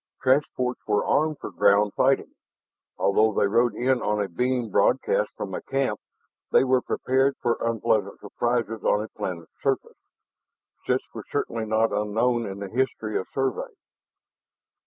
Transports 0.19 0.81
were 0.87 1.05
armed 1.05 1.37
for 1.39 1.51
ground 1.51 1.93
fighting. 1.93 2.33
Although 2.97 3.39
they 3.39 3.45
rode 3.45 3.75
in 3.75 4.01
on 4.01 4.19
a 4.19 4.27
beam 4.27 4.71
broadcast 4.71 5.29
from 5.37 5.53
a 5.53 5.61
camp, 5.61 5.99
they 6.51 6.63
were 6.63 6.81
prepared 6.81 7.35
for 7.39 7.55
unpleasant 7.61 8.19
surprises 8.19 8.83
on 8.83 9.03
a 9.03 9.09
planet's 9.09 9.53
surface; 9.61 9.99
such 10.87 11.03
were 11.13 11.25
certainly 11.31 11.65
not 11.67 11.91
unknown 11.91 12.47
in 12.47 12.57
the 12.57 12.69
history 12.69 13.15
of 13.15 13.27
Survey. 13.31 13.75